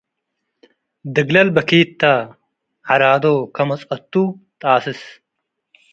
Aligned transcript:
ድግለል 1.13 1.49
በኪትተ 1.55 2.01
ዐራዶ 2.91 3.23
ከመጽአቱ 3.55 4.13
ጣስሰ 4.61 4.99